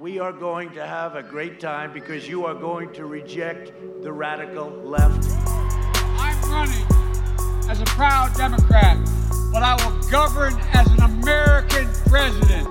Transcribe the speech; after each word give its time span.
We 0.00 0.18
are 0.18 0.32
going 0.32 0.70
to 0.70 0.86
have 0.86 1.14
a 1.14 1.22
great 1.22 1.60
time 1.60 1.92
because 1.92 2.26
you 2.26 2.46
are 2.46 2.54
going 2.54 2.90
to 2.94 3.04
reject 3.04 3.70
the 4.02 4.10
radical 4.10 4.70
left. 4.82 5.28
I'm 6.16 6.40
running 6.50 6.86
as 7.68 7.82
a 7.82 7.84
proud 7.84 8.34
Democrat, 8.34 8.96
but 9.52 9.62
I 9.62 9.76
will 9.76 10.00
govern 10.10 10.54
as 10.72 10.86
an 10.92 11.02
American 11.02 11.86
president. 12.06 12.66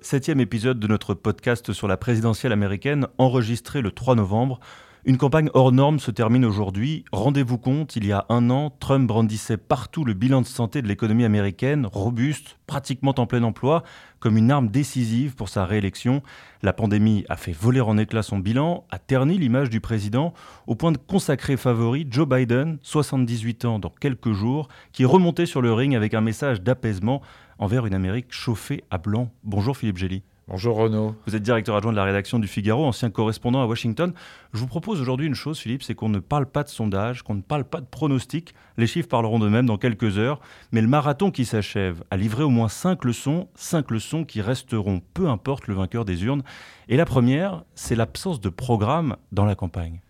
Septième 0.00 0.40
épisode 0.40 0.80
de 0.80 0.88
notre 0.88 1.14
podcast 1.14 1.72
sur 1.72 1.86
la 1.86 1.96
présidentielle 1.96 2.50
américaine, 2.50 3.06
enregistré 3.18 3.80
le 3.80 3.92
3 3.92 4.16
novembre. 4.16 4.58
Une 5.04 5.16
campagne 5.16 5.50
hors 5.52 5.72
norme 5.72 5.98
se 5.98 6.12
termine 6.12 6.44
aujourd'hui. 6.44 7.04
Rendez-vous 7.10 7.58
compte, 7.58 7.96
il 7.96 8.06
y 8.06 8.12
a 8.12 8.24
un 8.28 8.50
an, 8.50 8.70
Trump 8.70 9.08
brandissait 9.08 9.56
partout 9.56 10.04
le 10.04 10.14
bilan 10.14 10.42
de 10.42 10.46
santé 10.46 10.80
de 10.80 10.86
l'économie 10.86 11.24
américaine, 11.24 11.88
robuste, 11.92 12.56
pratiquement 12.68 13.12
en 13.18 13.26
plein 13.26 13.42
emploi, 13.42 13.82
comme 14.20 14.36
une 14.36 14.52
arme 14.52 14.68
décisive 14.68 15.34
pour 15.34 15.48
sa 15.48 15.64
réélection. 15.64 16.22
La 16.62 16.72
pandémie 16.72 17.24
a 17.28 17.36
fait 17.36 17.50
voler 17.50 17.80
en 17.80 17.98
éclats 17.98 18.22
son 18.22 18.38
bilan, 18.38 18.86
a 18.92 19.00
terni 19.00 19.38
l'image 19.38 19.70
du 19.70 19.80
président, 19.80 20.34
au 20.68 20.76
point 20.76 20.92
de 20.92 20.98
consacrer 20.98 21.56
favori 21.56 22.06
Joe 22.08 22.28
Biden, 22.28 22.78
78 22.82 23.64
ans 23.64 23.78
dans 23.80 23.90
quelques 23.90 24.32
jours, 24.32 24.68
qui 24.92 25.04
remontait 25.04 25.46
sur 25.46 25.62
le 25.62 25.72
ring 25.72 25.96
avec 25.96 26.14
un 26.14 26.20
message 26.20 26.62
d'apaisement 26.62 27.22
envers 27.58 27.86
une 27.86 27.94
Amérique 27.94 28.32
chauffée 28.32 28.84
à 28.92 28.98
blanc. 28.98 29.32
Bonjour 29.42 29.76
Philippe 29.76 29.98
Gély. 29.98 30.22
Bonjour 30.48 30.76
Renaud. 30.76 31.14
Vous 31.24 31.36
êtes 31.36 31.42
directeur 31.44 31.76
adjoint 31.76 31.92
de 31.92 31.96
la 31.96 32.02
rédaction 32.02 32.40
du 32.40 32.48
Figaro, 32.48 32.84
ancien 32.84 33.10
correspondant 33.10 33.62
à 33.62 33.66
Washington. 33.66 34.12
Je 34.52 34.58
vous 34.58 34.66
propose 34.66 35.00
aujourd'hui 35.00 35.28
une 35.28 35.36
chose, 35.36 35.60
Philippe, 35.60 35.84
c'est 35.84 35.94
qu'on 35.94 36.08
ne 36.08 36.18
parle 36.18 36.46
pas 36.46 36.64
de 36.64 36.68
sondage, 36.68 37.22
qu'on 37.22 37.36
ne 37.36 37.42
parle 37.42 37.62
pas 37.62 37.80
de 37.80 37.86
pronostics. 37.86 38.52
Les 38.76 38.88
chiffres 38.88 39.08
parleront 39.08 39.38
d'eux-mêmes 39.38 39.66
dans 39.66 39.78
quelques 39.78 40.18
heures. 40.18 40.40
Mais 40.72 40.80
le 40.80 40.88
marathon 40.88 41.30
qui 41.30 41.44
s'achève 41.44 42.02
a 42.10 42.16
livré 42.16 42.42
au 42.42 42.50
moins 42.50 42.68
cinq 42.68 43.04
leçons, 43.04 43.48
cinq 43.54 43.92
leçons 43.92 44.24
qui 44.24 44.40
resteront, 44.40 45.00
peu 45.14 45.28
importe 45.28 45.68
le 45.68 45.74
vainqueur 45.74 46.04
des 46.04 46.24
urnes. 46.24 46.42
Et 46.88 46.96
la 46.96 47.04
première, 47.04 47.62
c'est 47.76 47.94
l'absence 47.94 48.40
de 48.40 48.48
programme 48.48 49.16
dans 49.30 49.44
la 49.44 49.54
campagne. 49.54 50.00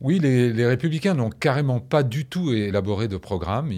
Oui, 0.00 0.18
les, 0.18 0.66
républicains 0.66 1.12
n'ont 1.12 1.28
carrément 1.28 1.78
pas 1.78 2.02
du 2.02 2.24
tout 2.24 2.52
élaboré 2.52 3.06
de 3.06 3.18
programme. 3.18 3.70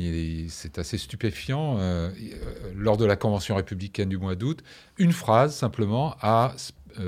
C'est 0.48 0.78
assez 0.78 0.96
stupéfiant. 0.96 1.78
Euh, 1.78 2.10
euh, 2.10 2.72
lors 2.76 2.96
de 2.96 3.04
la 3.04 3.16
convention 3.16 3.56
républicaine 3.56 4.08
du 4.08 4.18
mois 4.18 4.36
d'août, 4.36 4.62
une 4.98 5.12
phrase 5.12 5.56
simplement 5.56 6.14
a 6.20 6.54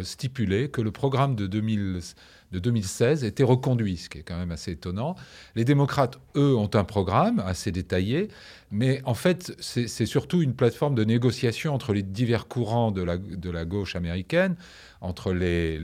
stipulé 0.02 0.68
que 0.68 0.80
le 0.80 0.90
programme 0.90 1.34
de, 1.34 1.46
2016 1.46 3.24
était 3.24 3.42
reconduit, 3.42 3.96
ce 3.96 4.08
qui 4.08 4.18
est 4.18 4.22
quand 4.22 4.36
même 4.36 4.52
assez 4.52 4.72
étonnant. 4.72 5.16
Les 5.54 5.64
démocrates, 5.64 6.18
eux, 6.36 6.54
ont 6.56 6.70
un 6.74 6.84
programme 6.84 7.40
assez 7.40 7.72
détaillé, 7.72 8.28
mais 8.70 9.00
en 9.04 9.14
fait, 9.14 9.54
c'est 9.60 10.06
surtout 10.06 10.42
une 10.42 10.54
plateforme 10.54 10.94
de 10.94 11.04
négociation 11.04 11.74
entre 11.74 11.92
les 11.92 12.02
divers 12.02 12.48
courants 12.48 12.90
de 12.90 13.50
la 13.50 13.64
gauche 13.64 13.96
américaine 13.96 14.56
entre 15.04 15.32
les, 15.32 15.80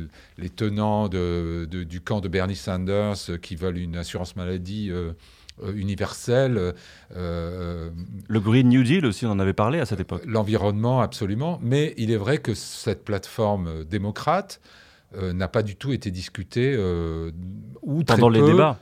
tenants 0.57 1.09
du 1.09 2.01
camp 2.01 2.21
de 2.21 2.29
Bernie 2.29 2.57
Sanders 2.57 3.17
euh, 3.29 3.37
qui 3.37 3.55
veulent 3.55 3.79
une 3.79 3.97
assurance 3.97 4.35
maladie 4.37 4.89
euh, 4.91 5.13
euh, 5.63 5.73
universelle. 5.75 6.75
le 7.11 8.41
Green 8.41 8.69
New 8.69 8.83
Deal 8.83 9.07
aussi, 9.07 9.27
on 9.27 9.31
en 9.31 9.41
avait 9.41 9.53
parlé 9.53 9.81
à 9.81 9.87
cette 9.87 10.01
époque. 10.01 10.23
L'environnement, 10.27 11.01
absolument. 11.01 11.59
Mais 11.63 11.95
il 11.97 12.11
est 12.11 12.17
vrai 12.17 12.39
que 12.39 12.55
cette 12.55 13.05
plateforme 13.05 13.85
démocrate 13.85 14.61
n'a 15.21 15.49
pas 15.49 15.63
du 15.63 15.75
tout 15.75 15.93
été 15.93 16.11
discutée 16.13 16.77
ou 17.83 18.05
pendant 18.05 18.29
les 18.29 18.43
débats 18.43 18.79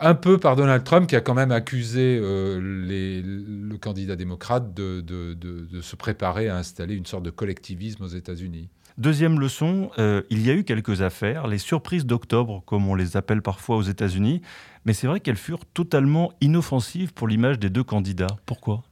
un 0.00 0.14
peu 0.14 0.38
par 0.38 0.56
Donald 0.56 0.84
Trump, 0.84 1.08
qui 1.08 1.16
a 1.16 1.20
quand 1.20 1.34
même 1.34 1.52
accusé 1.52 2.18
le 2.20 3.76
candidat 3.78 4.16
démocrate 4.16 4.74
de, 4.74 5.00
de, 5.00 5.80
se 5.80 5.96
préparer 5.96 6.48
à 6.48 6.56
installer 6.56 6.94
une 6.94 7.06
sorte 7.06 7.22
de 7.22 7.30
collectivisme 7.30 8.04
aux 8.04 8.08
États-Unis. 8.08 8.68
Deuxième 8.96 9.40
leçon, 9.40 9.90
euh, 9.98 10.22
il 10.30 10.46
y 10.46 10.50
a 10.50 10.54
eu 10.54 10.62
quelques 10.62 11.02
affaires, 11.02 11.48
les 11.48 11.58
surprises 11.58 12.06
d'octobre, 12.06 12.62
comme 12.64 12.88
on 12.88 12.94
les 12.94 13.16
appelle 13.16 13.42
parfois 13.42 13.76
aux 13.76 13.82
États-Unis, 13.82 14.40
mais 14.84 14.92
c'est 14.92 15.08
vrai 15.08 15.18
qu'elles 15.18 15.34
furent 15.34 15.66
totalement 15.66 16.32
inoffensives 16.40 17.12
pour 17.12 17.26
l'image 17.26 17.58
des 17.58 17.70
deux 17.70 17.82
candidats. 17.82 18.36
Pourquoi? 18.46 18.84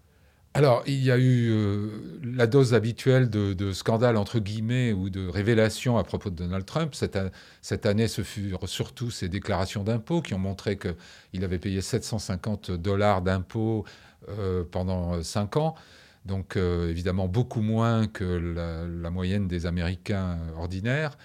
Alors, 0.54 0.82
il 0.86 1.02
y 1.02 1.12
a 1.12 1.18
eu 1.18 1.50
euh, 1.50 1.88
la 2.22 2.48
dose 2.48 2.74
habituelle 2.74 3.30
de, 3.30 3.72
scandale, 3.72 4.16
entre 4.16 4.40
guillemets, 4.40 4.92
ou 4.92 5.08
de 5.08 5.28
révélation 5.28 5.96
à 5.98 6.04
propos 6.04 6.30
de 6.30 6.34
Donald 6.34 6.66
Trump. 6.66 6.94
Cette, 6.94 7.86
année, 7.86 8.08
ce 8.08 8.22
furent 8.22 8.68
surtout 8.68 9.12
ses 9.12 9.28
déclarations 9.28 9.84
d'impôts 9.84 10.20
qui 10.20 10.34
ont 10.34 10.38
montré 10.38 10.76
qu'il 10.76 11.44
avait 11.44 11.60
payé 11.60 11.80
750 11.80 12.72
dollars 12.72 13.22
d'impôts 13.22 13.84
euh, 14.28 14.64
pendant 14.68 15.22
cinq 15.22 15.56
ans 15.56 15.76
donc 16.24 16.56
euh, 16.56 16.88
évidemment 16.90 17.26
beaucoup 17.26 17.62
moins 17.62 18.06
que 18.06 18.24
la, 18.24 19.10
moyenne 19.10 19.48
des 19.48 19.66
Américains 19.66 20.38
ordinaires. 20.56 21.18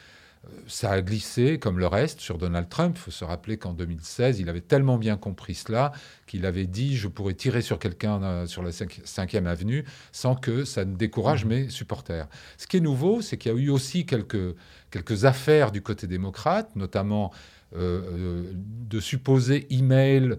Euh, 0.45 0.49
ça 0.67 0.91
a 0.91 1.01
glissé, 1.01 1.59
comme 1.59 1.77
le 1.77 1.87
reste, 1.87 2.19
sur 2.19 2.37
Donald 2.37 2.67
Trump. 2.67 2.95
Il 2.97 3.01
faut 3.01 3.11
se 3.11 3.23
rappeler 3.23 3.57
qu'en 3.57 3.73
2016, 3.73 4.39
il 4.39 4.49
avait 4.49 4.61
tellement 4.61 4.97
bien 4.97 5.15
compris 5.15 5.53
cela 5.53 5.91
qu'il 6.25 6.45
avait 6.45 6.65
dit 6.65 6.97
Je 6.97 7.07
pourrais 7.07 7.35
tirer 7.35 7.61
sur 7.61 7.77
quelqu'un 7.77 8.21
euh, 8.23 8.45
sur 8.47 8.63
la 8.63 8.71
5e 8.71 9.45
avenue 9.45 9.85
sans 10.11 10.35
que 10.35 10.63
ça 10.63 10.83
ne 10.83 10.95
décourage 10.95 11.45
mmh. 11.45 11.49
mes 11.49 11.69
supporters. 11.69 12.27
Ce 12.57 12.65
qui 12.65 12.77
est 12.77 12.81
nouveau, 12.81 13.21
c'est 13.21 13.37
qu'il 13.37 13.51
y 13.51 13.55
a 13.55 13.57
eu 13.57 13.69
aussi 13.69 14.05
quelques, 14.05 14.55
quelques 14.89 15.25
affaires 15.25 15.71
du 15.71 15.81
côté 15.81 16.07
démocrate, 16.07 16.75
notamment 16.75 17.31
de 17.73 18.99
supposés 19.01 19.67
emails 19.71 20.37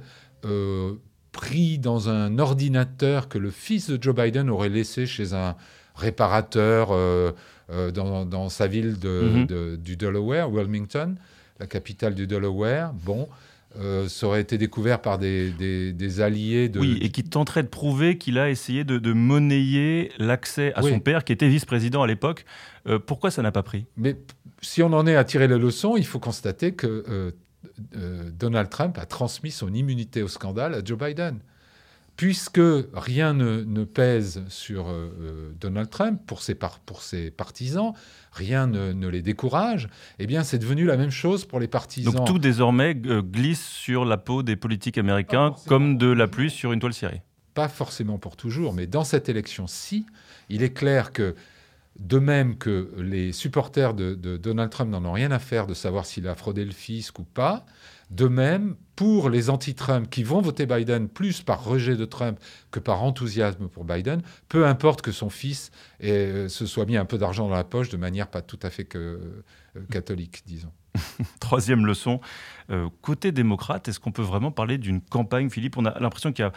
pris 1.39 1.79
dans 1.79 2.09
un 2.09 2.41
ordinateur 2.41 3.29
que 3.29 3.39
le 3.39 3.53
fils 3.53 3.89
de 3.89 4.03
Joe 4.03 4.13
Biden 4.13 4.51
aurait 4.51 4.69
laissé 4.69 5.07
chez 5.07 5.35
un 5.35 5.55
réparateur 5.95 6.89
euh, 6.91 7.31
euh, 7.71 7.93
dans, 7.93 8.49
sa 8.49 8.67
ville 8.67 8.97
mhm. 9.01 9.47
de, 9.47 9.77
du 9.77 9.97
Delaware, 9.97 10.51
Wilmington, 10.51 11.15
la 11.61 11.69
capitale 11.69 12.17
du 12.17 12.27
Delaware. 12.27 12.93
Bon, 12.93 13.29
euh, 13.79 14.09
ça 14.09 14.27
aurait 14.27 14.41
été 14.41 14.59
découvert 14.59 15.01
par 15.01 15.17
des, 15.17 15.53
des, 15.93 16.21
alliés 16.21 16.69
de... 16.69 16.81
Oui, 16.81 16.99
et 17.03 17.11
qui 17.11 17.23
tenterait 17.23 17.63
de 17.63 17.69
prouver 17.69 18.19
qu'il 18.19 18.37
a 18.37 18.51
essayé 18.51 18.83
de, 18.83 18.99
de 18.99 19.13
monnayer 19.13 20.11
l'accès 20.19 20.73
à 20.75 20.83
son 20.83 20.99
père, 20.99 21.23
qui 21.23 21.33
était 21.33 21.49
vice-président 21.49 22.03
à 22.03 22.09
l'époque. 22.09 22.47
pourquoi 23.07 23.31
ça 23.31 23.43
n'a 23.43 23.53
pas 23.53 23.63
pris? 23.63 23.87
Mais 23.97 24.17
si 24.61 24.83
on 24.83 24.93
en 24.93 25.07
est 25.07 25.15
à 25.15 25.23
tirer 25.23 25.47
les 25.47 25.59
leçons, 25.59 25.97
il 25.97 26.05
faut 26.05 26.19
constater 26.19 26.73
que 26.73 27.33
euh, 27.97 28.31
Donald 28.33 28.71
Trump 28.71 28.99
a 28.99 29.07
transmis 29.07 29.51
son 29.51 29.73
immunité 29.73 30.23
au 30.23 30.29
scandale 30.29 30.75
à 30.75 30.85
Joe 30.85 30.99
Biden. 30.99 31.39
Puisque 32.17 32.61
rien 32.95 33.33
ne, 33.33 33.85
pèse 33.85 34.43
sur 34.49 34.89
euh, 34.89 35.09
euh, 35.21 35.51
Donald 35.61 35.89
Trump 35.89 36.21
pour 36.27 36.43
ses, 36.43 36.57
pour 36.57 37.03
ses 37.03 37.31
partisans, 37.31 37.93
rien 38.33 38.67
ne, 38.67 39.07
les 39.07 39.23
décourage, 39.23 39.89
eh 40.19 40.27
bien 40.27 40.43
c'est 40.43 40.59
devenu 40.59 40.85
la 40.85 40.97
même 40.97 41.13
chose 41.13 41.45
pour 41.45 41.61
les 41.61 41.69
partisans. 41.69 42.13
Donc 42.13 42.27
tout 42.27 42.41
désormais 42.41 42.97
glisse 42.97 43.65
sur 43.65 44.05
la 44.05 44.17
peau 44.17 44.43
des 44.43 44.57
politiques 44.57 44.99
américains 44.99 45.55
comme 45.69 45.97
de 45.97 46.09
la 46.09 46.27
pluie 46.27 46.51
sur 46.51 46.73
une 46.73 46.81
toile 46.81 46.95
cirée. 46.95 47.23
Pas 47.55 47.69
forcément 47.69 48.19
pour 48.19 48.37
toujours, 48.37 48.73
mais 48.73 48.89
dans 48.89 49.05
cette 49.05 49.29
élection-ci, 49.29 50.05
il 50.49 50.65
est 50.65 50.73
clair 50.73 51.13
que 51.13 51.37
de 51.99 52.19
même 52.19 52.57
que 52.57 52.93
les 52.99 53.33
supporters 53.33 53.95
de, 53.95 54.15
Donald 54.37 54.71
Trump 54.71 54.91
n'en 54.91 55.05
ont 55.05 55.13
rien 55.13 55.31
à 55.31 55.39
faire 55.39 55.67
de 55.67 55.75
savoir 55.75 56.07
s'il 56.07 56.29
a 56.29 56.35
fraudé 56.35 56.65
le 56.65 56.73
fisc 56.73 57.19
ou 57.19 57.25
pas, 57.25 57.67
de 58.11 58.27
même, 58.27 58.77
pour 58.97 59.31
les 59.31 59.51
anti-Trump 59.51 60.09
qui 60.09 60.23
vont 60.23 60.41
voter 60.41 60.65
Biden 60.65 61.09
plus 61.09 61.43
par 61.43 61.63
rejet 61.63 61.97
de 61.97 62.05
Trump 62.05 62.39
que 62.71 62.81
par 62.81 63.03
enthousiasme 63.03 63.69
pour 63.69 63.85
Biden, 63.85 64.23
peu 64.49 64.67
importe 64.67 65.03
que 65.03 65.13
son 65.13 65.29
fils 65.29 65.71
euh, 66.03 66.49
se 66.49 66.67
soit 66.67 66.87
mis 66.87 66.97
un 66.97 67.05
peu 67.05 67.19
d'argent 67.19 67.49
dans 67.49 67.55
la 67.55 67.65
poche 67.65 67.91
de 67.91 67.97
manière 67.97 68.29
pas 68.29 68.43
tout 68.43 68.59
à 68.63 68.71
fait 68.71 68.89
euh, 68.97 69.19
catholique, 69.91 70.43
disons. 70.47 70.73
Troisième 71.41 71.87
leçon, 71.87 72.21
euh, 72.71 72.89
côté 73.03 73.31
démocrate, 73.33 73.89
est-ce 73.89 74.01
qu'on 74.01 74.13
peut 74.13 74.23
vraiment 74.23 74.51
parler 74.51 74.79
d'une 74.79 75.01
campagne, 75.01 75.51
Philippe? 75.51 75.77
On 75.77 75.85
a 75.85 75.99
l'impression 76.01 76.33
qu'il 76.33 76.45
y 76.45 76.49
a 76.49 76.53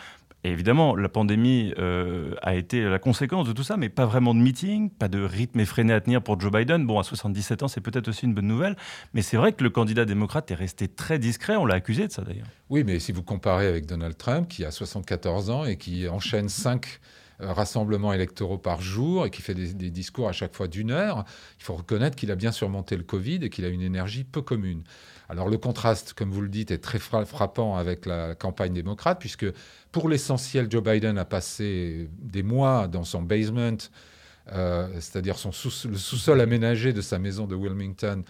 évidemment, 0.50 0.96
la 0.96 1.10
pandémie 1.10 1.74
euh, 1.78 2.34
a 2.42 2.56
été 2.56 2.82
la 2.84 3.00
conséquence 3.00 3.48
de 3.48 3.54
tout 3.54 3.64
ça, 3.64 3.78
mais 3.78 3.90
pas 3.90 4.06
vraiment 4.06 4.34
de 4.34 4.40
meeting, 4.40 4.90
pas 4.90 5.08
de 5.08 5.22
rythme 5.24 5.60
effréné 5.60 5.94
à 5.94 6.02
tenir 6.02 6.22
pour 6.22 6.40
Joe 6.40 6.52
Biden. 6.52 6.86
Bon, 6.88 7.00
à 7.00 7.04
77 7.04 7.64
ans, 7.64 7.68
c'est 7.68 7.82
peut-être 7.82 8.08
aussi 8.08 8.26
une 8.26 8.34
bonne 8.34 8.48
nouvelle, 8.48 8.76
mais 9.14 9.22
c'est 9.22 9.38
vrai 9.38 9.54
que 9.54 9.64
le 9.64 9.70
candidat 9.70 10.06
démocrate 10.06 10.50
est 10.52 10.56
resté 10.56 10.88
très 10.88 11.20
discret. 11.20 11.56
On 11.56 11.66
l'a 11.66 11.76
accusé 11.76 12.08
de 12.08 12.12
ça 12.12 12.24
d'ailleurs. 12.24 12.48
Oui, 12.70 12.84
mais 12.84 13.00
si 13.00 13.12
vous 13.12 13.24
comparez 13.24 13.68
avec 13.68 13.86
Donald 13.86 14.18
Trump, 14.18 14.48
qui 14.48 14.66
a 14.66 14.72
74 14.72 15.50
ans 15.50 15.66
et 15.66 15.78
qui 15.78 16.08
enchaîne 16.08 16.50
5 16.50 17.00
euh, 17.42 17.54
rassemblements 17.54 18.14
électoraux 18.14 18.58
par 18.58 18.82
jour 18.82 19.26
et 19.26 19.30
qui 19.30 19.42
fait 19.42 19.54
des 19.54 19.90
discours 19.90 20.28
à 20.28 20.32
chaque 20.32 20.56
fois 20.56 20.68
d'une 20.68 20.92
heure, 20.92 21.26
il 21.60 21.64
faut 21.64 21.76
reconnaître 21.76 22.16
qu'il 22.16 22.32
a 22.32 22.36
bien 22.36 22.52
surmonté 22.52 22.96
le 22.96 23.04
Covid 23.04 23.40
et 23.44 23.50
qu'il 23.50 23.66
a 23.66 23.70
une 23.70 23.82
énergie 23.82 24.24
peu 24.24 24.42
commune. 24.42 24.84
Alors 25.32 25.48
le 25.48 25.58
contraste, 25.58 26.12
comme 26.12 26.30
vous 26.30 26.42
le 26.42 26.50
dites, 26.50 26.72
est 26.72 26.80
très 26.80 27.00
frappant 27.00 27.78
avec 27.78 28.06
la 28.06 28.36
campagne 28.36 28.74
démocrate, 28.74 29.18
puisque 29.18 29.46
pour 29.94 30.10
l'essentiel, 30.10 30.68
Joe 30.70 30.84
Biden 30.84 31.18
a 31.18 31.24
passé 31.24 32.10
des 32.20 32.44
mois 32.44 32.90
dans 32.90 33.06
son 33.06 33.22
basement, 33.22 33.78
euh, 34.52 34.90
c'est-à-dire 34.96 35.36
le 35.46 35.98
sous-sol 35.98 36.42
aménagé 36.42 36.92
de 36.92 37.00
sa 37.00 37.18
maison 37.18 37.48
de 37.48 37.56
Wilmington, 37.56 38.24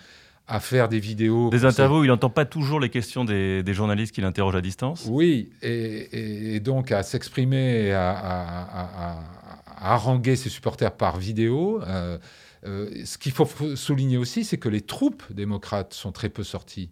à 0.48 0.59
faire 0.59 0.89
des 0.89 1.00
vidéos. 1.00 1.50
Des 1.50 1.65
interviews 1.65 2.01
où 2.01 2.03
il 2.03 2.07
n'entend 2.09 2.30
pas 2.30 2.45
toujours 2.45 2.80
les 2.80 2.89
questions 2.89 3.25
des, 3.25 3.74
journalistes 3.74 4.13
qu'il 4.13 4.25
interroge 4.25 4.56
à 4.56 4.62
distance? 4.62 5.07
Oui, 5.09 5.50
et, 5.63 6.59
donc 6.59 6.92
à 6.92 7.01
s'exprimer, 7.01 7.94
à, 7.94 8.12
à, 8.12 9.24
haranguer 9.81 10.36
ses 10.36 10.50
supporters 10.50 10.92
par 10.92 11.18
vidéo. 11.18 11.81
Euh, 11.81 12.19
ce 12.63 13.17
qu'il 13.17 13.31
faut 13.31 13.75
souligner 13.75 14.17
aussi, 14.17 14.43
c'est 14.43 14.57
que 14.57 14.69
les 14.69 14.81
troupes 14.81 15.23
démocrates 15.31 15.93
sont 15.93 16.11
très 16.11 16.29
peu 16.29 16.43
sorties 16.43 16.91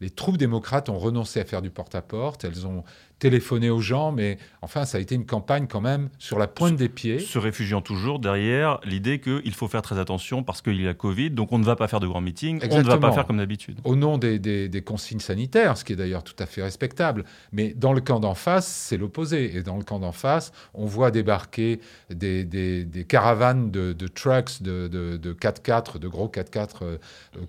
les 0.00 0.10
troupes 0.10 0.36
démocrates 0.36 0.88
ont 0.88 0.98
renoncé 0.98 1.40
à 1.40 1.44
faire 1.44 1.62
du 1.62 1.70
porte-à-porte, 1.70 2.44
elles 2.44 2.66
ont 2.66 2.84
téléphoner 3.20 3.70
aux 3.70 3.80
gens, 3.80 4.10
mais 4.10 4.38
enfin, 4.62 4.84
ça 4.84 4.98
a 4.98 5.00
été 5.00 5.14
une 5.14 5.26
campagne 5.26 5.66
quand 5.68 5.82
même 5.82 6.08
sur 6.18 6.38
la 6.38 6.48
pointe 6.48 6.76
des 6.76 6.88
pieds. 6.88 7.20
Se 7.20 7.38
réfugiant 7.38 7.82
toujours 7.82 8.18
derrière 8.18 8.80
l'idée 8.82 9.20
qu'il 9.20 9.52
faut 9.52 9.68
faire 9.68 9.82
très 9.82 9.98
attention 9.98 10.42
parce 10.42 10.62
qu'il 10.62 10.80
y 10.80 10.88
a 10.88 10.94
Covid, 10.94 11.30
donc 11.30 11.52
on 11.52 11.58
ne 11.58 11.64
va 11.64 11.76
pas 11.76 11.86
faire 11.86 12.00
de 12.00 12.08
grands 12.08 12.22
meetings, 12.22 12.60
on 12.68 12.78
ne 12.78 12.82
va 12.82 12.98
pas 12.98 13.12
faire 13.12 13.26
comme 13.26 13.36
d'habitude. 13.36 13.78
Au 13.84 13.94
nom 13.94 14.18
des, 14.18 14.38
des, 14.38 14.82
consignes 14.82 15.20
sanitaires, 15.20 15.76
ce 15.76 15.84
qui 15.84 15.92
est 15.92 15.96
d'ailleurs 15.96 16.24
tout 16.24 16.34
à 16.38 16.46
fait 16.46 16.62
respectable. 16.62 17.24
Mais 17.52 17.74
dans 17.74 17.92
le 17.92 18.00
camp 18.00 18.18
d'en 18.18 18.34
face, 18.34 18.66
c'est 18.66 18.96
l'opposé. 18.96 19.54
Et 19.54 19.62
dans 19.62 19.76
le 19.76 19.84
camp 19.84 19.98
d'en 19.98 20.12
face, 20.12 20.52
on 20.72 20.86
voit 20.86 21.10
débarquer 21.10 21.80
des, 22.08 22.44
des 22.44 23.04
caravanes 23.04 23.70
de, 23.70 23.92
trucks, 24.08 24.62
de, 24.62 24.88
de, 24.88 25.34
4x4, 25.34 25.98
de 25.98 26.08
gros 26.08 26.28
4x4 26.28 26.68
euh, 26.82 26.96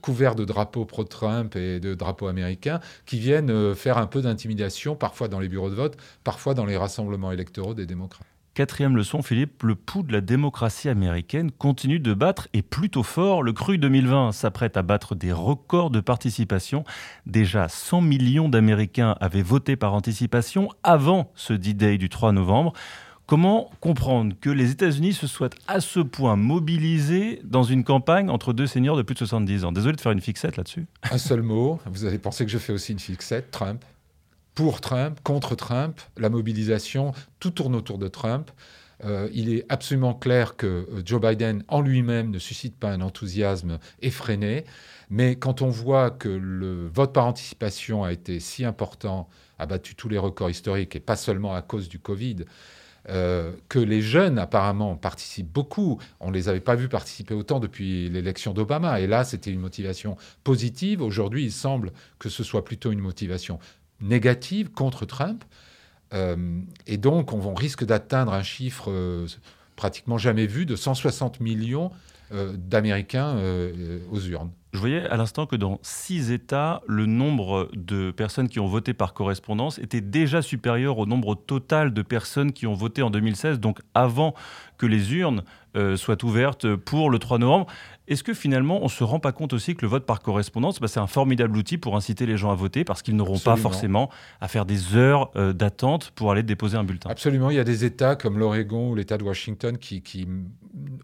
couverts 0.01 0.35
de 0.35 0.43
drapeaux 0.43 0.83
pro-Trump 0.83 1.55
et 1.55 1.79
de 1.79 1.95
drapeaux 1.95 2.27
américains, 2.27 2.40
qui 3.05 3.19
viennent 3.19 3.51
euh, 3.51 3.75
faire 3.75 3.97
un 3.97 4.07
peu 4.07 4.21
d'intimidation, 4.21 4.95
parfois 4.95 5.27
dans 5.27 5.39
les 5.39 5.49
bureaux 5.49 5.69
de 5.69 5.75
vote, 5.75 5.97
parfois 6.23 6.53
dans 6.53 6.65
les 6.65 6.77
rassemblements 6.77 7.31
électoraux 7.31 7.73
des 7.73 7.85
démocrates. 7.85 8.25
Quatrième 8.53 8.97
leçon, 8.97 9.21
Philippe, 9.21 9.63
le 9.63 9.75
pouls 9.75 10.03
de 10.03 10.11
la 10.11 10.19
démocratie 10.19 10.89
américaine 10.89 11.51
continue 11.51 11.99
de 11.99 12.13
battre 12.13 12.49
et 12.51 12.61
plutôt 12.61 13.01
fort. 13.01 13.43
Le 13.43 13.53
cru 13.53 13.77
2020 13.77 14.33
s'apprête 14.33 14.75
à 14.75 14.81
battre 14.81 15.15
des 15.15 15.31
records 15.31 15.89
de 15.89 16.01
participation. 16.01 16.83
Déjà 17.25 17.69
100 17.69 18.01
millions 18.01 18.49
d'Américains 18.49 19.15
avaient 19.21 19.41
voté 19.41 19.77
par 19.77 19.93
anticipation 19.93 20.67
avant 20.83 21.31
ce 21.33 21.53
D-Day 21.53 21.97
du 21.97 22.09
3 22.09 22.33
novembre. 22.33 22.73
Comment 23.31 23.71
comprendre 23.79 24.35
que 24.41 24.49
les 24.49 24.71
États-Unis 24.71 25.13
se 25.13 25.25
soient 25.25 25.51
à 25.65 25.79
ce 25.79 26.01
point 26.01 26.35
mobilisés 26.35 27.39
dans 27.45 27.63
une 27.63 27.85
campagne 27.85 28.29
entre 28.29 28.51
deux 28.51 28.67
seigneurs 28.67 28.97
de 28.97 29.03
plus 29.03 29.13
de 29.13 29.19
70 29.19 29.63
ans? 29.63 29.71
Désolé 29.71 29.95
de 29.95 30.01
faire 30.01 30.11
une 30.11 30.19
fixette 30.19 30.57
là-dessus. 30.57 30.85
Un 31.09 31.17
seul 31.17 31.41
mot, 31.41 31.79
vous 31.85 32.03
avez 32.03 32.19
pensé 32.19 32.43
que 32.43 32.51
je 32.51 32.57
fais 32.57 32.73
aussi 32.73 32.91
une 32.91 32.99
fixette, 32.99 33.49
Trump 33.49 33.85
pour 34.53 34.81
Trump, 34.81 35.17
contre 35.23 35.55
Trump, 35.55 36.01
la 36.17 36.29
mobilisation, 36.29 37.13
tout 37.39 37.51
tourne 37.51 37.73
autour 37.73 37.99
de 37.99 38.09
Trump. 38.09 38.51
Euh, 39.05 39.29
il 39.31 39.47
est 39.53 39.65
absolument 39.69 40.13
clair 40.13 40.57
que 40.57 40.67
euh, 40.67 41.01
Joe 41.05 41.21
Biden 41.21 41.63
en 41.69 41.79
lui-même 41.79 42.31
ne 42.31 42.37
suscite 42.37 42.75
pas 42.75 42.91
un 42.91 42.99
enthousiasme 42.99 43.79
effréné, 44.01 44.65
mais 45.09 45.37
quand 45.37 45.61
on 45.61 45.69
voit 45.69 46.11
que 46.11 46.27
le 46.27 46.89
vote 46.89 47.13
par 47.13 47.27
anticipation 47.27 48.03
a 48.03 48.11
été 48.11 48.41
si 48.41 48.65
important, 48.65 49.29
a 49.57 49.67
battu 49.67 49.95
tous 49.95 50.09
les 50.09 50.17
records 50.17 50.49
historiques, 50.49 50.97
et 50.97 50.99
pas 50.99 51.15
seulement 51.15 51.55
à 51.55 51.61
cause 51.61 51.87
du 51.87 51.97
Covid, 51.97 52.43
euh, 53.09 53.53
que 53.67 53.79
les 53.79 54.01
jeunes 54.01 54.37
apparemment 54.37 54.95
participent 54.95 55.51
beaucoup. 55.51 55.99
On 56.19 56.29
ne 56.29 56.33
les 56.33 56.49
avait 56.49 56.59
pas 56.59 56.75
vus 56.75 56.87
participer 56.87 57.33
autant 57.33 57.59
depuis 57.59 58.09
l'élection 58.09 58.53
d'Obama. 58.53 58.99
Et 58.99 59.07
là, 59.07 59.23
c'était 59.23 59.51
une 59.51 59.59
motivation 59.59 60.17
positive. 60.43 61.01
Aujourd'hui, 61.01 61.45
il 61.45 61.51
semble 61.51 61.91
que 62.19 62.29
ce 62.29 62.43
soit 62.43 62.63
plutôt 62.63 62.91
une 62.91 62.99
motivation 62.99 63.59
négative 64.01 64.69
contre 64.69 65.05
Trump. 65.05 65.43
Euh, 66.13 66.61
et 66.85 66.97
donc, 66.97 67.33
on, 67.33 67.53
risque 67.55 67.85
d'atteindre 67.85 68.33
un 68.33 68.43
chiffre 68.43 68.91
euh, 68.91 69.27
pratiquement 69.75 70.17
jamais 70.17 70.45
vu 70.45 70.65
de 70.65 70.75
160 70.75 71.39
millions 71.39 71.91
d'Américains 72.31 73.35
aux 74.09 74.21
urnes. 74.21 74.51
Je 74.73 74.79
voyais 74.79 75.05
à 75.09 75.17
l'instant 75.17 75.45
que 75.45 75.57
dans 75.57 75.79
six 75.81 76.31
États, 76.31 76.81
le 76.87 77.05
nombre 77.05 77.69
de 77.73 78.11
personnes 78.11 78.47
qui 78.47 78.61
ont 78.61 78.67
voté 78.67 78.93
par 78.93 79.13
correspondance 79.13 79.79
était 79.79 79.99
déjà 79.99 80.41
supérieur 80.41 80.97
au 80.97 81.05
nombre 81.05 81.35
total 81.35 81.93
de 81.93 82.01
personnes 82.01 82.53
qui 82.53 82.67
ont 82.67 82.73
voté 82.73 83.01
en 83.01 83.09
2016, 83.09 83.59
donc 83.59 83.79
avant 83.93 84.33
que 84.77 84.85
les 84.85 85.13
urnes 85.13 85.43
soient 85.95 86.23
ouvertes 86.25 86.75
pour 86.75 87.09
le 87.09 87.19
3 87.19 87.37
novembre. 87.39 87.67
Est-ce 88.11 88.25
que 88.25 88.33
finalement, 88.33 88.81
on 88.81 88.85
ne 88.85 88.89
se 88.89 89.05
rend 89.05 89.19
pas 89.19 89.31
compte 89.31 89.53
aussi 89.53 89.73
que 89.73 89.83
le 89.83 89.87
vote 89.87 90.05
par 90.05 90.21
correspondance, 90.21 90.81
bah, 90.81 90.89
c'est 90.89 90.99
un 90.99 91.07
formidable 91.07 91.55
outil 91.55 91.77
pour 91.77 91.95
inciter 91.95 92.25
les 92.25 92.35
gens 92.35 92.51
à 92.51 92.55
voter 92.55 92.83
parce 92.83 93.01
qu'ils 93.01 93.15
n'auront 93.15 93.39
pas 93.39 93.55
forcément 93.55 94.09
à 94.41 94.49
faire 94.49 94.65
des 94.65 94.97
heures 94.97 95.31
euh, 95.37 95.53
d'attente 95.53 96.11
pour 96.11 96.29
aller 96.29 96.43
déposer 96.43 96.75
un 96.77 96.83
bulletin? 96.83 97.09
Absolument. 97.09 97.51
Il 97.51 97.55
y 97.55 97.59
a 97.59 97.63
des 97.63 97.85
États 97.85 98.17
comme 98.17 98.37
l'Oregon 98.37 98.89
ou 98.89 98.95
l'État 98.95 99.17
de 99.17 99.23
Washington 99.23 99.77
qui, 99.77 100.27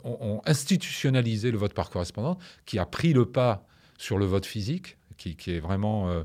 ont, 0.03 0.41
institutionnalisé 0.45 1.49
le 1.49 1.57
vote 1.57 1.73
par 1.73 1.89
correspondance, 1.89 2.35
qui 2.65 2.77
a 2.77 2.85
pris 2.85 3.13
le 3.13 3.25
pas 3.25 3.63
sur 3.97 4.17
le 4.17 4.25
vote 4.25 4.45
physique, 4.45 4.97
qui, 5.17 5.37
est 5.47 5.59
vraiment 5.59 6.09
euh, 6.09 6.23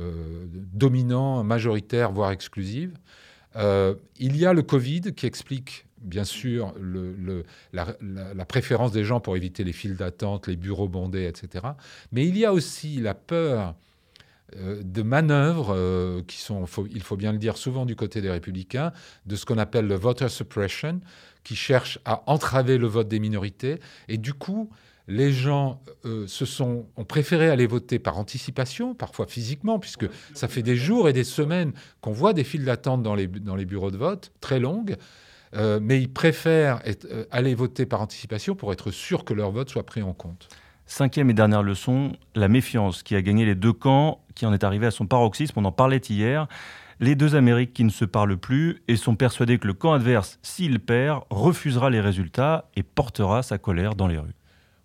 euh, 0.00 0.46
dominant, 0.50 1.44
majoritaire, 1.44 2.10
voire 2.10 2.32
exclusif. 2.32 2.90
il 3.56 4.36
y 4.36 4.46
a 4.46 4.52
le 4.52 4.62
Covid 4.62 5.14
qui 5.14 5.26
explique 5.26 5.86
bien 6.04 6.24
sûr 6.24 6.74
la, 7.72 8.44
préférence 8.44 8.92
des 8.92 9.04
gens 9.04 9.20
pour 9.20 9.36
éviter 9.36 9.64
les 9.64 9.72
files 9.72 9.96
d'attente, 9.96 10.46
les 10.46 10.56
bureaux 10.56 10.88
bondés, 10.88 11.26
etc. 11.26 11.66
Mais 12.12 12.26
il 12.26 12.36
y 12.36 12.44
a 12.44 12.52
aussi 12.52 13.00
la 13.00 13.14
peur 13.14 13.74
euh, 14.56 14.82
de 14.84 15.02
manœuvres 15.02 15.74
euh, 15.74 16.22
qui 16.26 16.38
sont, 16.38 16.66
il 16.92 17.02
faut 17.02 17.16
bien 17.16 17.32
le 17.32 17.38
dire, 17.38 17.56
souvent 17.56 17.86
du 17.86 17.96
côté 17.96 18.20
des 18.20 18.30
républicains, 18.30 18.92
de 19.26 19.36
ce 19.36 19.46
qu'on 19.46 19.58
appelle 19.58 19.86
le 19.86 19.96
voter 19.96 20.28
suppression, 20.28 21.00
qui 21.42 21.56
cherche 21.56 21.98
à 22.04 22.22
entraver 22.26 22.78
le 22.78 22.86
vote 22.86 23.08
des 23.08 23.18
minorités. 23.18 23.80
Et 24.08 24.16
du 24.16 24.32
coup, 24.32 24.70
les 25.08 25.32
gens 25.32 25.82
euh, 26.04 26.26
ont 26.96 27.04
préféré 27.04 27.48
aller 27.48 27.66
voter 27.66 27.98
par 27.98 28.18
anticipation, 28.18 28.94
parfois 28.94 29.26
physiquement, 29.26 29.78
puisque 29.78 30.06
ça 30.34 30.46
fait 30.46 30.62
des 30.62 30.76
jours 30.76 31.08
et 31.08 31.12
des 31.12 31.24
semaines 31.24 31.72
qu'on 32.00 32.12
voit 32.12 32.32
des 32.32 32.44
files 32.44 32.64
d'attente 32.64 33.02
dans 33.02 33.14
les 33.14 33.26
bureaux 33.66 33.90
de 33.90 33.96
vote, 33.96 34.30
très 34.40 34.60
longues. 34.60 34.96
Euh, 35.54 35.78
mais 35.80 36.00
ils 36.00 36.12
préfèrent 36.12 36.80
euh, 37.10 37.24
aller 37.30 37.54
voter 37.54 37.86
par 37.86 38.00
anticipation 38.00 38.54
pour 38.54 38.72
être 38.72 38.90
sûr 38.90 39.24
que 39.24 39.34
leur 39.34 39.50
vote 39.50 39.70
soit 39.70 39.86
pris 39.86 40.02
en 40.02 40.12
compte. 40.12 40.48
Cinquième 40.86 41.30
et 41.30 41.34
dernière 41.34 41.62
leçon, 41.62 42.12
la 42.34 42.48
méfiance 42.48 43.02
qui 43.02 43.16
a 43.16 43.22
gagné 43.22 43.46
les 43.46 43.54
deux 43.54 43.72
camps, 43.72 44.20
qui 44.34 44.46
en 44.46 44.52
est 44.52 44.64
arrivé 44.64 44.86
à 44.86 44.90
son 44.90 45.06
paroxysme, 45.06 45.58
on 45.58 45.64
en 45.64 45.72
parlait 45.72 45.98
hier. 45.98 46.46
Les 47.00 47.14
deux 47.14 47.34
Amériques 47.34 47.72
qui 47.72 47.84
ne 47.84 47.90
se 47.90 48.04
parlent 48.04 48.36
plus 48.36 48.82
et 48.86 48.96
sont 48.96 49.16
persuadés 49.16 49.58
que 49.58 49.66
le 49.66 49.74
camp 49.74 49.92
adverse, 49.92 50.38
s'il 50.42 50.80
perd, 50.80 51.22
refusera 51.30 51.90
les 51.90 52.00
résultats 52.00 52.70
et 52.76 52.82
portera 52.82 53.42
sa 53.42 53.58
colère 53.58 53.94
dans 53.94 54.06
les 54.06 54.18
rues. 54.18 54.34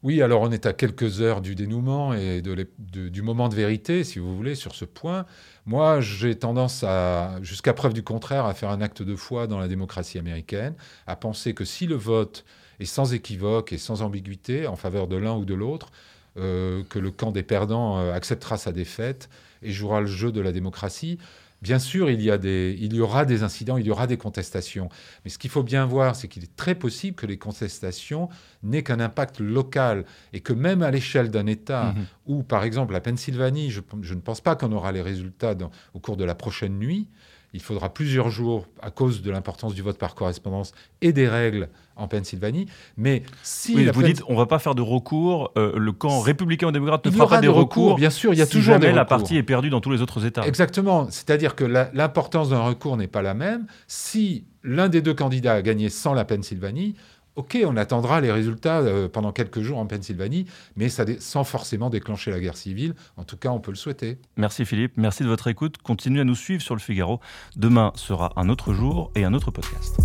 Oui, 0.02 0.22
alors 0.22 0.42
on 0.42 0.52
est 0.52 0.66
à 0.66 0.72
quelques 0.72 1.20
heures 1.20 1.42
du 1.42 1.56
dénouement 1.56 2.14
et 2.14 2.42
du 2.42 3.22
moment 3.22 3.50
de 3.50 3.56
vérité, 3.56 4.06
si 4.06 4.18
vous 4.20 4.34
voulez, 4.34 4.56
sur 4.56 4.74
ce 4.74 4.86
point. 4.86 5.26
Moi, 5.66 6.00
j'ai 6.00 6.36
tendance 6.40 6.86
à, 6.86 7.38
jusqu'à 7.42 7.74
preuve 7.74 7.94
du 7.94 8.02
contraire, 8.02 8.46
à 8.46 8.54
faire 8.54 8.70
un 8.70 8.80
acte 8.80 9.02
de 9.02 9.16
foi 9.18 9.46
dans 9.46 9.60
la 9.60 9.68
démocratie 9.68 10.18
américaine, 10.18 10.76
à 11.06 11.18
penser 11.18 11.54
que 11.54 11.66
si 11.66 11.86
le 11.86 11.96
vote 11.96 12.46
est 12.80 12.86
sans 12.86 13.14
équivoque 13.14 13.74
et 13.74 13.78
sans 13.78 14.02
ambiguïté 14.02 14.68
en 14.68 14.78
faveur 14.78 15.08
de 15.10 15.18
l'un 15.18 15.36
ou 15.36 15.44
de 15.44 15.54
l'autre, 15.54 15.92
que 16.36 17.00
le 17.00 17.12
camp 17.12 17.32
des 17.32 17.44
perdants 17.44 18.00
euh, 18.00 18.14
acceptera 18.14 18.58
sa 18.58 18.72
défaite 18.72 19.30
et 19.62 19.72
jouera 19.72 20.02
le 20.02 20.08
jeu 20.08 20.32
de 20.32 20.42
la 20.42 20.52
démocratie. 20.52 21.18
Bien 21.62 21.80
sûr, 21.80 22.10
il 22.10 22.22
y, 22.22 22.32
a 22.32 22.38
des, 22.38 22.78
il 22.80 22.96
y 22.96 23.02
aura 23.02 23.26
des 23.26 23.44
incidents, 23.44 23.76
il 23.76 23.86
y 23.86 23.92
aura 23.92 24.08
des 24.08 24.16
contestations. 24.16 24.88
Mais 25.26 25.30
ce 25.30 25.38
qu'il 25.38 25.50
faut 25.50 25.64
bien 25.64 25.86
voir, 25.86 26.16
c'est 26.16 26.30
qu'il 26.30 26.44
est 26.44 26.56
très 26.56 26.74
possible 26.74 27.18
que 27.18 27.26
les 27.26 27.38
contestations 27.38 28.30
n'aient 28.64 28.84
qu'un 28.84 29.02
impact 29.02 29.42
local 29.42 30.06
et 30.32 30.40
que 30.40 30.54
même 30.54 30.82
à 30.82 30.90
l'échelle 30.92 31.30
d'un 31.30 31.48
État, 31.48 31.94
mhm. 31.94 32.06
où 32.28 32.44
par 32.44 32.64
exemple 32.64 32.94
la 32.94 33.02
Pennsylvanie, 33.02 33.72
je, 33.72 33.82
ne 34.14 34.22
pense 34.22 34.40
pas 34.40 34.56
qu'on 34.56 34.72
aura 34.72 34.94
les 34.94 35.02
résultats 35.02 35.54
au 35.94 36.00
cours 36.00 36.16
de 36.16 36.24
la 36.24 36.34
prochaine 36.34 36.80
nuit, 36.80 37.10
il 37.54 37.62
faudra 37.62 37.94
plusieurs 37.94 38.30
jours 38.30 38.68
à 38.82 38.92
cause 38.92 39.22
de 39.22 39.32
l'importance 39.32 39.74
du 39.74 39.82
vote 39.82 39.98
par 39.98 40.16
correspondance 40.16 40.74
et 41.02 41.14
des 41.14 41.28
règles 41.28 41.70
en 41.96 42.08
Pennsylvanie. 42.08 42.68
Mais 42.98 43.24
si 43.44 43.86
vous 43.88 44.04
dites, 44.04 44.24
on 44.28 44.36
va 44.36 44.46
pas 44.46 44.60
faire 44.60 44.76
de 44.76 44.82
recours, 44.82 45.52
euh, 45.58 45.74
le 45.78 45.92
camp 45.92 46.22
républicain 46.22 46.68
ou 46.68 46.72
démocrate 46.72 47.06
ne 47.06 47.12
fera 47.12 47.28
pas 47.28 47.42
des 47.42 47.48
recours, 47.48 47.96
Bien 47.96 48.10
sûr, 48.10 48.34
il 48.34 48.40
y 48.40 48.42
a 48.42 48.48
toujours 48.48 48.76
jamais 48.76 48.88
des 48.88 48.94
la 48.94 49.06
partie 49.06 49.38
est 49.38 49.44
perdue 49.44 49.70
dans 49.70 49.82
tous 49.82 49.92
les 49.92 50.02
autres 50.02 50.26
États. 50.26 50.46
Exactement. 50.46 51.08
C'est-à-dire 51.10 51.56
que 51.56 51.66
l'importance 51.66 52.50
d'un 52.50 52.62
recours 52.62 52.98
n'est 52.98 53.08
pas 53.08 53.22
la 53.22 53.34
même. 53.34 53.66
Si 53.88 54.46
l'un 54.64 54.90
des 54.90 55.02
deux 55.02 55.14
candidats 55.14 55.54
a 55.54 55.62
gagné 55.62 55.90
sans 55.90 56.14
la 56.14 56.26
Pennsylvanie, 56.26 56.96
OK, 57.40 57.58
on 57.66 57.78
attendra 57.78 58.20
les 58.20 58.34
résultats 58.34 58.80
euh, 58.80 59.08
pendant 59.08 59.32
quelques 59.32 59.62
jours 59.62 59.78
en 59.78 59.86
Pennsylvanie, 59.86 60.46
mais 60.76 60.90
sans 60.90 61.46
forcément 61.46 61.90
déclencher 61.90 62.32
la 62.32 62.42
guerre 62.42 62.58
civile. 62.58 62.96
En 63.16 63.24
tout 63.24 63.38
cas, 63.38 63.50
on 63.50 63.62
peut 63.62 63.72
le 63.72 63.78
souhaiter. 63.78 64.18
Merci 64.36 64.66
Philippe, 64.66 64.98
merci 64.98 65.24
de 65.24 65.30
votre 65.30 65.48
écoute. 65.48 65.78
Continuez 65.82 66.20
à 66.20 66.26
nous 66.26 66.36
suivre 66.36 66.62
sur 66.62 66.76
le 66.76 66.82
Figaro. 66.82 67.22
Demain 67.56 67.94
sera 67.96 68.34
un 68.36 68.50
autre 68.50 68.74
jour 68.74 69.10
et 69.16 69.24
un 69.24 69.34
autre 69.34 69.52
podcast. 69.52 70.02